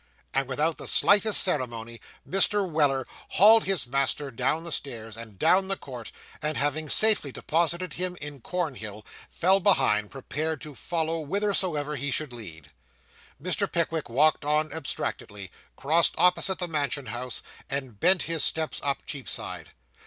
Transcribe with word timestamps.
And 0.33 0.47
without 0.47 0.79
the 0.79 0.87
slightest 0.87 1.43
ceremony, 1.43 2.01
Mr. 2.27 2.67
Weller 2.67 3.05
hauled 3.37 3.65
his 3.65 3.85
master 3.85 4.31
down 4.31 4.63
the 4.63 4.71
stairs, 4.71 5.15
and 5.15 5.37
down 5.37 5.67
the 5.67 5.77
court, 5.77 6.11
and 6.41 6.57
having 6.57 6.89
safely 6.89 7.31
deposited 7.31 7.93
him 7.93 8.17
in 8.19 8.41
Cornhill, 8.41 9.05
fell 9.29 9.59
behind, 9.59 10.09
prepared 10.09 10.59
to 10.61 10.73
follow 10.73 11.23
whithersoever 11.23 11.97
he 11.97 12.09
should 12.09 12.33
lead. 12.33 12.71
Mr. 13.39 13.71
Pickwick 13.71 14.09
walked 14.09 14.43
on 14.43 14.73
abstractedly, 14.73 15.51
crossed 15.75 16.15
opposite 16.17 16.57
the 16.57 16.67
Mansion 16.67 17.05
House, 17.05 17.43
and 17.69 17.99
bent 17.99 18.23
his 18.23 18.43
steps 18.43 18.81
up 18.83 19.05
Cheapside. 19.05 19.69